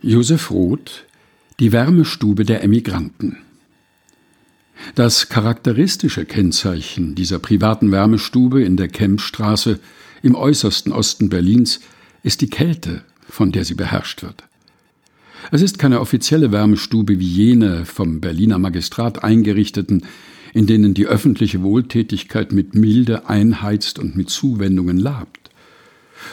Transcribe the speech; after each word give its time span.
Josef 0.00 0.52
Roth 0.52 1.06
Die 1.58 1.72
Wärmestube 1.72 2.44
der 2.44 2.62
Emigranten 2.62 3.38
Das 4.94 5.28
charakteristische 5.28 6.24
Kennzeichen 6.24 7.16
dieser 7.16 7.40
privaten 7.40 7.90
Wärmestube 7.90 8.62
in 8.62 8.76
der 8.76 8.86
Kempstraße 8.86 9.80
im 10.22 10.36
äußersten 10.36 10.92
Osten 10.92 11.28
Berlins 11.28 11.80
ist 12.22 12.42
die 12.42 12.48
Kälte, 12.48 13.02
von 13.28 13.50
der 13.50 13.64
sie 13.64 13.74
beherrscht 13.74 14.22
wird. 14.22 14.44
Es 15.50 15.62
ist 15.62 15.80
keine 15.80 16.00
offizielle 16.00 16.52
Wärmestube 16.52 17.18
wie 17.18 17.26
jene 17.26 17.84
vom 17.84 18.20
Berliner 18.20 18.60
Magistrat 18.60 19.24
eingerichteten, 19.24 20.04
in 20.54 20.68
denen 20.68 20.94
die 20.94 21.08
öffentliche 21.08 21.64
Wohltätigkeit 21.64 22.52
mit 22.52 22.76
Milde 22.76 23.28
einheizt 23.28 23.98
und 23.98 24.14
mit 24.14 24.30
Zuwendungen 24.30 24.98
labt, 24.98 25.50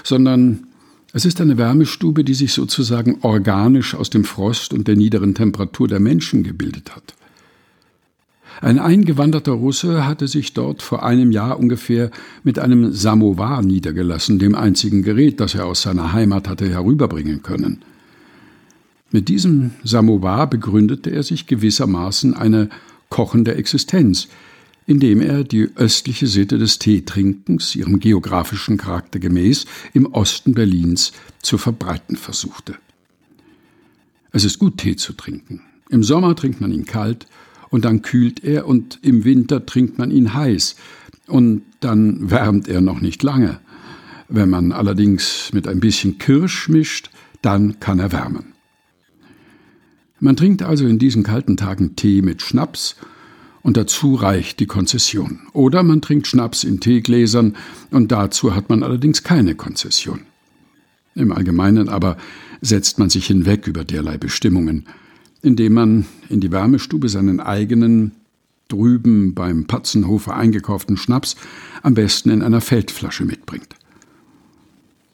sondern 0.04 0.68
es 1.16 1.24
ist 1.24 1.40
eine 1.40 1.58
Wärmestube, 1.58 2.26
die 2.26 2.34
sich 2.34 2.52
sozusagen 2.52 3.20
organisch 3.22 3.96
aus 3.96 4.10
dem 4.10 4.26
Frost 4.26 4.74
und 4.74 4.90
der 4.90 4.98
niederen 4.98 5.34
Temperatur 5.34 5.88
der 5.88 6.02
Menschen 6.02 6.44
gebildet 6.44 6.94
hat. 6.94 7.16
Ein 8.60 8.80
eingewanderter 8.80 9.54
Russe 9.54 10.06
hatte 10.06 10.28
sich 10.28 10.54
dort 10.54 10.82
vor 10.82 11.06
einem 11.06 11.32
Jahr 11.32 11.58
ungefähr 11.58 12.12
mit 12.44 12.60
einem 12.60 12.92
Samovar 12.92 13.62
niedergelassen, 13.62 14.40
dem 14.40 14.56
einzigen 14.56 15.04
Gerät, 15.04 15.40
das 15.40 15.56
er 15.56 15.68
aus 15.68 15.84
seiner 15.84 16.12
Heimat 16.12 16.50
hatte 16.50 16.68
herüberbringen 16.68 17.44
können. 17.44 17.78
Mit 19.10 19.30
diesem 19.30 19.72
Samovar 19.86 20.50
begründete 20.50 21.12
er 21.12 21.24
sich 21.24 21.48
gewissermaßen 21.48 22.34
eine 22.34 22.68
kochende 23.08 23.56
Existenz, 23.56 24.28
indem 24.88 25.22
er 25.22 25.44
die 25.44 25.70
östliche 25.76 26.28
Sitte 26.28 26.58
des 26.58 26.80
Teetrinkens, 26.80 27.76
ihrem 27.76 28.00
geografischen 28.00 28.78
Charakter 28.78 29.20
gemäß, 29.20 29.66
im 29.94 30.06
Osten 30.08 30.54
Berlins 30.54 31.12
zu 31.42 31.58
verbreiten 31.58 32.16
versuchte. 32.16 32.76
Es 34.32 34.44
ist 34.44 34.60
gut, 34.60 34.78
Tee 34.78 34.96
zu 34.96 35.14
trinken. 35.14 35.62
Im 35.90 36.04
Sommer 36.04 36.36
trinkt 36.36 36.62
man 36.62 36.72
ihn 36.72 36.86
kalt 36.86 37.26
und 37.70 37.86
dann 37.86 38.02
kühlt 38.02 38.44
er 38.44 38.68
und 38.68 39.00
im 39.02 39.24
Winter 39.24 39.66
trinkt 39.66 39.98
man 39.98 40.12
ihn 40.12 40.34
heiß 40.34 40.76
und 41.28 41.64
dann 41.80 42.30
wärmt 42.30 42.68
er 42.68 42.82
noch 42.82 43.02
nicht 43.02 43.24
lange. 43.24 43.60
Wenn 44.28 44.50
man 44.50 44.72
allerdings 44.72 45.52
mit 45.54 45.68
ein 45.68 45.80
bisschen 45.80 46.18
Kirsch 46.18 46.68
mischt, 46.70 47.12
dann 47.42 47.80
kann 47.80 48.00
er 48.00 48.12
wärmen. 48.12 48.54
Man 50.20 50.36
trinkt 50.36 50.64
also 50.64 50.88
in 50.88 50.98
diesen 50.98 51.24
kalten 51.24 51.58
Tagen 51.58 51.96
Tee 51.96 52.22
mit 52.22 52.42
Schnaps 52.42 52.96
und 53.66 53.78
dazu 53.78 54.14
reicht 54.14 54.60
die 54.60 54.68
Konzession. 54.68 55.40
Oder 55.52 55.82
man 55.82 56.00
trinkt 56.00 56.28
Schnaps 56.28 56.64
in 56.64 56.82
Teegläsern 56.82 57.56
und 57.90 58.12
dazu 58.12 58.54
hat 58.54 58.70
man 58.70 58.84
allerdings 58.84 59.24
keine 59.24 59.56
Konzession. 59.56 60.20
Im 61.16 61.32
Allgemeinen 61.32 61.90
aber 61.90 62.16
setzt 62.62 63.00
man 63.00 63.10
sich 63.10 63.26
hinweg 63.26 63.66
über 63.66 63.84
derlei 63.84 64.20
Bestimmungen, 64.20 64.86
indem 65.42 65.74
man 65.74 66.06
in 66.30 66.42
die 66.42 66.52
Wärmestube 66.52 67.10
seinen 67.10 67.40
eigenen, 67.40 68.12
drüben 68.68 69.34
beim 69.34 69.66
Patzenhofer 69.66 70.36
eingekauften 70.36 70.96
Schnaps 70.96 71.36
am 71.82 71.96
besten 71.96 72.30
in 72.30 72.44
einer 72.44 72.62
Feldflasche 72.62 73.26
mitbringt. 73.26 73.70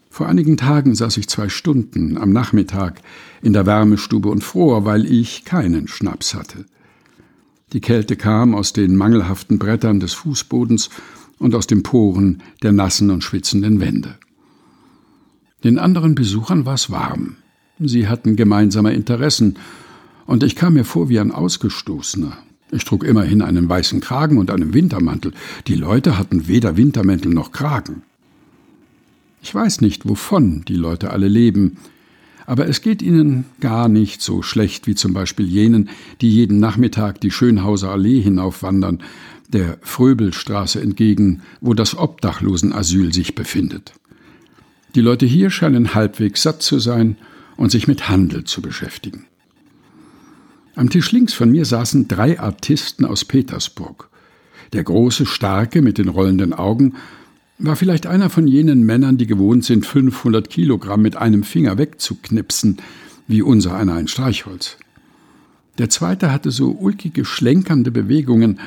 Vor 0.10 0.28
einigen 0.28 0.58
Tagen 0.58 0.94
saß 0.94 1.16
ich 1.16 1.30
zwei 1.30 1.48
Stunden 1.48 2.18
am 2.18 2.34
Nachmittag 2.34 3.02
in 3.42 3.54
der 3.54 3.66
Wärmestube 3.66 4.28
und 4.28 4.44
fror, 4.44 4.84
weil 4.84 5.06
ich 5.10 5.46
keinen 5.46 5.88
Schnaps 5.88 6.34
hatte. 6.34 6.66
Die 7.74 7.82
Kälte 7.82 8.16
kam 8.18 8.54
aus 8.54 8.74
den 8.74 8.96
mangelhaften 8.96 9.58
Brettern 9.58 10.00
des 10.00 10.14
Fußbodens 10.14 10.90
und 11.40 11.56
aus 11.56 11.68
den 11.68 11.84
Poren 11.84 12.44
der 12.62 12.72
nassen 12.72 13.10
und 13.10 13.24
schwitzenden 13.24 13.80
Wände. 13.80 14.18
Den 15.64 15.80
anderen 15.80 16.16
Besuchern 16.16 16.66
war 16.66 16.74
es 16.74 16.90
warm. 16.90 17.38
Sie 17.80 18.08
hatten 18.08 18.36
gemeinsame 18.36 18.94
Interessen, 18.94 19.58
und 20.28 20.44
ich 20.44 20.56
kam 20.56 20.74
mir 20.74 20.86
vor 20.86 21.10
wie 21.10 21.20
ein 21.20 21.32
Ausgestoßener. 21.32 22.38
Ich 22.72 22.86
trug 22.86 23.04
immerhin 23.04 23.42
einen 23.42 23.68
weißen 23.68 24.00
Kragen 24.00 24.38
und 24.38 24.50
einen 24.50 24.74
Wintermantel. 24.74 25.34
Die 25.68 25.76
Leute 25.76 26.18
hatten 26.18 26.48
weder 26.48 26.78
Wintermäntel 26.78 27.34
noch 27.34 27.52
Kragen. 27.52 28.04
Ich 29.42 29.54
weiß 29.54 29.82
nicht, 29.82 30.08
wovon 30.08 30.64
die 30.68 30.76
Leute 30.76 31.10
alle 31.10 31.28
leben, 31.28 31.78
aber 32.46 32.68
es 32.68 32.82
geht 32.82 33.02
ihnen 33.02 33.46
gar 33.60 33.88
nicht 33.88 34.22
so 34.22 34.42
schlecht 34.42 34.88
wie 34.88 34.96
zum 34.96 35.14
Beispiel 35.14 35.46
jenen, 35.46 35.90
die 36.22 36.30
jeden 36.30 36.60
Nachmittag 36.60 37.22
die 37.22 37.32
Schönhauser 37.32 37.92
Allee 37.92 38.22
hinaufwandern, 38.22 39.02
der 39.50 39.78
Fröbelstraße 39.82 40.82
entgegen, 40.82 41.42
wo 41.60 41.74
das 41.74 41.98
Obdachlosenasyl 41.98 43.14
sich 43.14 43.36
befindet. 43.36 43.94
Die 44.96 45.02
Leute 45.02 45.26
hier 45.26 45.50
scheinen 45.50 45.94
halbwegs 45.94 46.44
satt 46.44 46.62
zu 46.62 46.80
sein 46.80 47.18
und 47.58 47.72
sich 47.72 47.88
mit 47.88 48.10
Handel 48.10 48.44
zu 48.44 48.62
beschäftigen. 48.62 49.26
Am 50.76 50.90
Tisch 50.90 51.12
links 51.12 51.34
von 51.34 51.52
mir 51.52 51.66
saßen 51.66 52.08
drei 52.08 52.40
Artisten 52.40 53.06
aus 53.06 53.26
Petersburg. 53.26 54.10
Der 54.74 54.84
große, 54.84 55.26
starke 55.26 55.82
mit 55.82 55.98
den 55.98 56.08
rollenden 56.08 56.54
Augen 56.54 56.96
war 57.64 57.76
vielleicht 57.76 58.08
einer 58.08 58.30
von 58.30 58.48
jenen 58.48 58.84
Männern, 58.84 59.18
die 59.18 59.28
gewohnt 59.28 59.64
sind, 59.66 59.86
500 59.86 60.50
Kilogramm 60.50 61.02
mit 61.02 61.16
einem 61.16 61.44
Finger 61.44 61.78
wegzuknipsen, 61.78 62.78
wie 63.28 63.42
unser 63.42 63.76
einer 63.76 63.94
ein 63.94 64.08
Streichholz. 64.08 64.78
Der 65.78 65.90
zweite 65.90 66.32
hatte 66.32 66.52
so 66.52 66.72
ulkige, 66.72 67.24
schlenkernde 67.24 67.92
Bewegungen, 67.92 68.60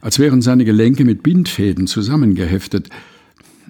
als 0.00 0.18
wären 0.18 0.42
seine 0.42 0.64
Gelenke 0.64 1.04
mit 1.04 1.22
Bindfäden 1.22 1.86
zusammengeheftet. 1.86 2.88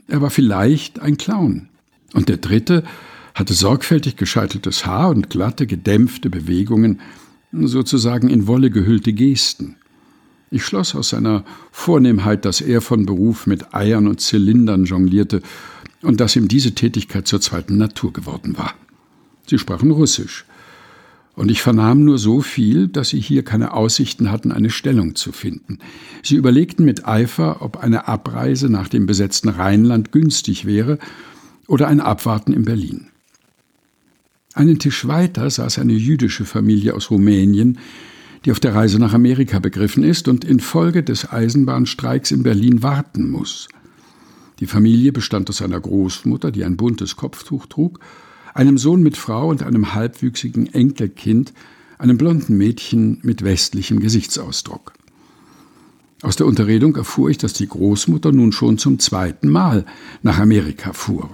Er 0.09 0.21
war 0.21 0.31
vielleicht 0.31 1.00
ein 1.00 1.19
Clown. 1.19 1.69
Und 2.15 2.28
der 2.28 2.39
dritte 2.39 2.84
hatte 3.34 3.54
sorgfältig 3.54 4.16
gescheiteltes 4.16 4.84
Haar 4.87 5.10
und 5.10 5.31
glatte, 5.31 5.66
gedämpfte 5.66 6.31
Bewegungen, 6.31 7.00
sozusagen 7.53 8.28
in 8.28 8.47
Wolle 8.47 8.71
gehüllte 8.71 9.12
Gesten. 9.12 9.77
Ich 10.52 10.64
schloss 10.64 10.94
aus 10.94 11.08
seiner 11.08 11.44
Vornehmheit, 11.70 12.44
dass 12.44 12.60
er 12.60 12.82
von 12.82 13.06
Beruf 13.06 13.46
mit 13.46 13.74
Eiern 13.74 14.06
und 14.06 14.20
Zylindern 14.20 14.84
jonglierte 14.84 15.40
und 16.02 16.20
dass 16.20 16.36
ihm 16.36 16.46
diese 16.46 16.74
Tätigkeit 16.74 17.26
zur 17.26 17.40
zweiten 17.40 17.78
Natur 17.78 18.12
geworden 18.12 18.58
war. 18.58 18.74
Sie 19.46 19.58
sprachen 19.58 19.91
Russisch, 19.91 20.44
und 21.34 21.50
ich 21.50 21.62
vernahm 21.62 22.04
nur 22.04 22.18
so 22.18 22.42
viel, 22.42 22.88
dass 22.88 23.08
sie 23.08 23.20
hier 23.20 23.42
keine 23.42 23.72
Aussichten 23.72 24.30
hatten, 24.30 24.52
eine 24.52 24.68
Stellung 24.68 25.14
zu 25.14 25.32
finden. 25.32 25.78
Sie 26.22 26.36
überlegten 26.36 26.84
mit 26.84 27.08
Eifer, 27.08 27.62
ob 27.62 27.78
eine 27.78 28.06
Abreise 28.06 28.68
nach 28.68 28.88
dem 28.88 29.06
besetzten 29.06 29.48
Rheinland 29.48 30.12
günstig 30.12 30.66
wäre 30.66 30.98
oder 31.66 31.88
ein 31.88 32.00
Abwarten 32.00 32.52
in 32.52 32.66
Berlin. 32.66 33.06
Einen 34.52 34.78
Tisch 34.78 35.08
weiter 35.08 35.48
saß 35.48 35.78
eine 35.78 35.94
jüdische 35.94 36.44
Familie 36.44 36.92
aus 36.92 37.10
Rumänien, 37.10 37.78
die 38.44 38.50
auf 38.50 38.60
der 38.60 38.75
Reise 38.75 38.98
nach 38.98 39.14
Amerika 39.14 39.58
begriffen 39.58 40.03
ist 40.03 40.28
und 40.28 40.44
infolge 40.44 41.03
des 41.03 41.30
Eisenbahnstreiks 41.30 42.32
in 42.32 42.42
Berlin 42.42 42.82
warten 42.82 43.30
muss. 43.30 43.69
Die 44.58 44.66
Familie 44.66 45.12
bestand 45.12 45.48
aus 45.48 45.62
einer 45.62 45.80
Großmutter, 45.80 46.50
die 46.50 46.64
ein 46.64 46.76
buntes 46.76 47.16
Kopftuch 47.16 47.66
trug, 47.66 48.00
einem 48.54 48.78
Sohn 48.78 49.03
mit 49.03 49.16
Frau 49.16 49.48
und 49.48 49.62
einem 49.62 49.94
halbwüchsigen 49.94 50.72
Enkelkind, 50.72 51.53
einem 51.98 52.19
blonden 52.19 52.56
Mädchen 52.56 53.19
mit 53.22 53.44
westlichem 53.44 54.00
Gesichtsausdruck. 54.00 54.92
Aus 56.22 56.36
der 56.36 56.47
Unterredung 56.47 56.94
erfuhr 56.97 57.30
ich, 57.30 57.38
dass 57.38 57.53
die 57.53 57.69
Großmutter 57.69 58.30
nun 58.30 58.53
schon 58.53 58.78
zum 58.78 58.98
zweiten 58.98 59.48
Mal 59.48 59.84
nach 60.22 60.38
Amerika 60.38 60.92
fuhr. 60.92 61.30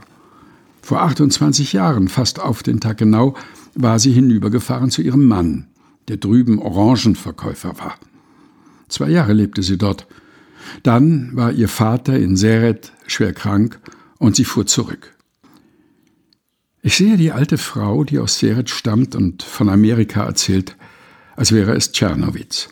Vor 0.81 1.03
28 1.03 1.75
Jahren, 1.75 2.09
fast 2.09 2.41
auf 2.41 2.63
den 2.63 2.81
Tag 2.81 2.99
genau, 2.99 3.35
war 3.75 3.99
sie 3.99 4.13
hinübergefahren 4.13 4.91
zu 4.91 5.03
ihrem 5.03 5.27
Mann 5.27 5.67
der 6.09 6.17
drüben 6.17 6.59
Orangenverkäufer 6.59 7.79
war. 7.79 7.99
Zwei 8.89 9.11
Jahre 9.11 9.33
lebte 9.33 9.63
sie 9.63 9.79
dort. 9.79 10.07
Dann 10.83 11.37
war 11.37 11.53
ihr 11.53 11.69
Vater 11.69 12.19
in 12.19 12.37
Seret 12.37 12.93
schwer 13.07 13.33
krank 13.33 13.81
und 14.19 14.37
sie 14.37 14.45
fuhr 14.45 14.67
zurück. 14.67 15.15
Ich 16.83 16.97
sehe 16.97 17.17
die 17.17 17.33
alte 17.33 17.59
Frau, 17.59 18.05
die 18.05 18.19
aus 18.19 18.39
Seret 18.39 18.71
stammt 18.71 19.15
und 19.15 19.43
von 19.43 19.69
Amerika 19.69 20.25
erzählt, 20.25 20.77
als 21.37 21.53
wäre 21.53 21.75
es 21.75 21.93
Tschernowitz. 21.93 22.69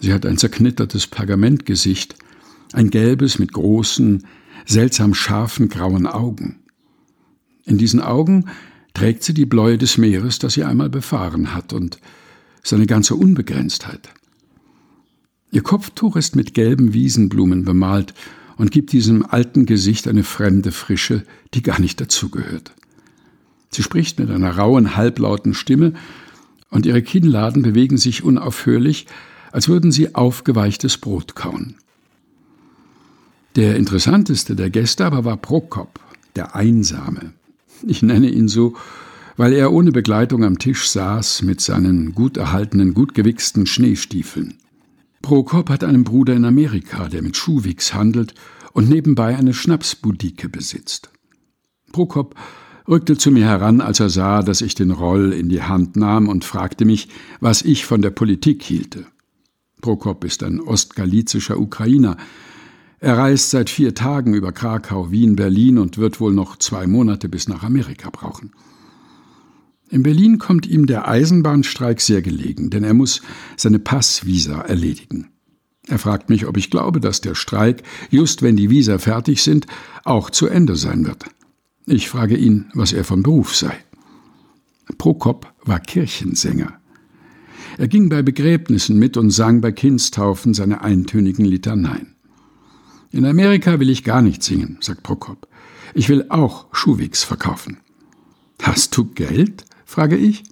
Sie 0.00 0.12
hat 0.12 0.26
ein 0.26 0.36
zerknittertes 0.36 1.06
Pergamentgesicht, 1.06 2.16
ein 2.72 2.90
gelbes 2.90 3.38
mit 3.38 3.52
großen, 3.52 4.26
seltsam 4.66 5.14
scharfen 5.14 5.68
grauen 5.68 6.06
Augen. 6.06 6.56
In 7.64 7.78
diesen 7.78 8.00
Augen 8.00 8.46
trägt 8.92 9.22
sie 9.22 9.34
die 9.34 9.46
Bläue 9.46 9.78
des 9.78 9.98
Meeres, 9.98 10.38
das 10.38 10.54
sie 10.54 10.64
einmal 10.64 10.90
befahren 10.90 11.54
hat, 11.54 11.72
und 11.72 11.98
seine 12.68 12.86
ganze 12.86 13.14
Unbegrenztheit. 13.14 14.08
Ihr 15.52 15.62
Kopftuch 15.62 16.16
ist 16.16 16.36
mit 16.36 16.54
gelben 16.54 16.92
Wiesenblumen 16.92 17.64
bemalt 17.64 18.14
und 18.56 18.70
gibt 18.70 18.92
diesem 18.92 19.24
alten 19.24 19.66
Gesicht 19.66 20.08
eine 20.08 20.24
fremde 20.24 20.72
Frische, 20.72 21.24
die 21.54 21.62
gar 21.62 21.80
nicht 21.80 22.00
dazugehört. 22.00 22.72
Sie 23.70 23.82
spricht 23.82 24.18
mit 24.18 24.30
einer 24.30 24.56
rauen, 24.56 24.96
halblauten 24.96 25.54
Stimme, 25.54 25.92
und 26.68 26.84
ihre 26.84 27.02
Kinnladen 27.02 27.62
bewegen 27.62 27.96
sich 27.96 28.24
unaufhörlich, 28.24 29.06
als 29.52 29.68
würden 29.68 29.92
sie 29.92 30.14
aufgeweichtes 30.14 30.98
Brot 30.98 31.34
kauen. 31.36 31.76
Der 33.54 33.76
interessanteste 33.76 34.56
der 34.56 34.68
Gäste 34.68 35.06
aber 35.06 35.24
war 35.24 35.36
Prokop, 35.36 36.00
der 36.34 36.56
Einsame. 36.56 37.32
Ich 37.86 38.02
nenne 38.02 38.28
ihn 38.28 38.48
so, 38.48 38.76
weil 39.36 39.52
er 39.52 39.72
ohne 39.72 39.92
Begleitung 39.92 40.44
am 40.44 40.58
Tisch 40.58 40.88
saß 40.88 41.42
mit 41.42 41.60
seinen 41.60 42.14
gut 42.14 42.36
erhaltenen, 42.36 42.94
gut 42.94 43.14
gewichsten 43.14 43.66
Schneestiefeln. 43.66 44.54
Prokop 45.22 45.70
hat 45.70 45.84
einen 45.84 46.04
Bruder 46.04 46.34
in 46.34 46.44
Amerika, 46.44 47.08
der 47.08 47.22
mit 47.22 47.36
Schuhwichs 47.36 47.94
handelt 47.94 48.34
und 48.72 48.88
nebenbei 48.88 49.36
eine 49.36 49.54
Schnapsbudike 49.54 50.48
besitzt. 50.48 51.10
Prokop 51.92 52.34
rückte 52.88 53.16
zu 53.16 53.30
mir 53.30 53.44
heran, 53.44 53.80
als 53.80 54.00
er 54.00 54.10
sah, 54.10 54.42
dass 54.42 54.60
ich 54.60 54.74
den 54.74 54.90
Roll 54.90 55.32
in 55.32 55.48
die 55.48 55.62
Hand 55.62 55.96
nahm 55.96 56.28
und 56.28 56.44
fragte 56.44 56.84
mich, 56.84 57.08
was 57.40 57.62
ich 57.62 57.84
von 57.84 58.02
der 58.02 58.10
Politik 58.10 58.62
hielte. 58.62 59.06
Prokop 59.80 60.24
ist 60.24 60.42
ein 60.42 60.60
ostgalizischer 60.60 61.58
Ukrainer. 61.58 62.16
Er 62.98 63.18
reist 63.18 63.50
seit 63.50 63.70
vier 63.70 63.94
Tagen 63.94 64.34
über 64.34 64.52
Krakau, 64.52 65.10
Wien, 65.10 65.36
Berlin 65.36 65.78
und 65.78 65.98
wird 65.98 66.20
wohl 66.20 66.32
noch 66.32 66.56
zwei 66.56 66.86
Monate 66.86 67.28
bis 67.28 67.48
nach 67.48 67.62
Amerika 67.62 68.10
brauchen. 68.10 68.52
In 69.88 70.02
Berlin 70.02 70.38
kommt 70.38 70.66
ihm 70.66 70.86
der 70.86 71.06
Eisenbahnstreik 71.08 72.00
sehr 72.00 72.22
gelegen, 72.22 72.70
denn 72.70 72.82
er 72.82 72.94
muss 72.94 73.22
seine 73.56 73.78
Passvisa 73.78 74.60
erledigen. 74.60 75.28
Er 75.86 75.98
fragt 75.98 76.28
mich, 76.28 76.46
ob 76.46 76.56
ich 76.56 76.70
glaube, 76.70 77.00
dass 77.00 77.20
der 77.20 77.36
Streik, 77.36 77.84
just 78.10 78.42
wenn 78.42 78.56
die 78.56 78.70
Visa 78.70 78.98
fertig 78.98 79.42
sind, 79.42 79.66
auch 80.04 80.30
zu 80.30 80.48
Ende 80.48 80.74
sein 80.74 81.06
wird. 81.06 81.24
Ich 81.86 82.08
frage 82.08 82.36
ihn, 82.36 82.66
was 82.74 82.92
er 82.92 83.04
vom 83.04 83.22
Beruf 83.22 83.54
sei. 83.54 83.72
Prokop 84.98 85.52
war 85.64 85.78
Kirchensänger. 85.78 86.80
Er 87.78 87.88
ging 87.88 88.08
bei 88.08 88.22
Begräbnissen 88.22 88.98
mit 88.98 89.16
und 89.16 89.30
sang 89.30 89.60
bei 89.60 89.70
Kindstaufen 89.70 90.54
seine 90.54 90.80
eintönigen 90.80 91.44
Litaneien. 91.44 92.16
In 93.12 93.24
Amerika 93.24 93.78
will 93.78 93.90
ich 93.90 94.02
gar 94.02 94.22
nicht 94.22 94.42
singen, 94.42 94.78
sagt 94.80 95.04
Prokop. 95.04 95.46
Ich 95.94 96.08
will 96.08 96.26
auch 96.28 96.66
Schuhwichs 96.72 97.22
verkaufen. 97.22 97.78
Hast 98.60 98.96
du 98.96 99.04
Geld? 99.04 99.64
Frage 99.86 100.16
ich. 100.16 100.44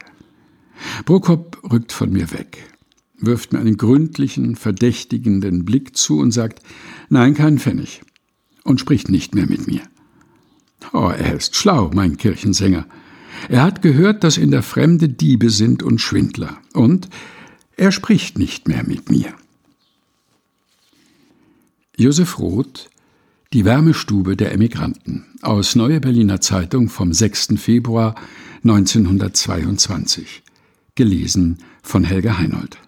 Prokop 1.04 1.60
rückt 1.70 1.92
von 1.92 2.10
mir 2.10 2.32
weg, 2.32 2.70
wirft 3.18 3.52
mir 3.52 3.58
einen 3.58 3.76
gründlichen, 3.76 4.56
verdächtigenden 4.56 5.64
Blick 5.64 5.96
zu 5.96 6.18
und 6.18 6.30
sagt, 6.30 6.62
nein, 7.10 7.34
kein 7.34 7.58
Pfennig, 7.58 8.00
und 8.62 8.80
spricht 8.80 9.10
nicht 9.10 9.34
mehr 9.34 9.46
mit 9.46 9.66
mir. 9.66 9.82
Oh, 10.92 11.08
er 11.08 11.34
ist 11.34 11.56
schlau, 11.56 11.90
mein 11.94 12.16
Kirchensänger. 12.16 12.86
Er 13.48 13.62
hat 13.62 13.82
gehört, 13.82 14.24
dass 14.24 14.36
in 14.36 14.50
der 14.50 14.62
Fremde 14.62 15.08
Diebe 15.08 15.50
sind 15.50 15.82
und 15.82 16.00
Schwindler, 16.00 16.58
und 16.72 17.08
er 17.76 17.92
spricht 17.92 18.38
nicht 18.38 18.68
mehr 18.68 18.84
mit 18.84 19.10
mir. 19.10 19.34
Josef 21.96 22.38
Roth 22.38 22.90
Die 23.54 23.64
Wärmestube 23.64 24.36
der 24.36 24.50
Emigranten 24.50 25.26
aus 25.40 25.76
Neue 25.76 26.00
Berliner 26.00 26.40
Zeitung 26.40 26.88
vom 26.88 27.12
6. 27.12 27.54
Februar 27.56 28.16
1922 28.64 30.42
gelesen 30.96 31.58
von 31.80 32.02
Helga 32.02 32.36
Heinold 32.36 32.78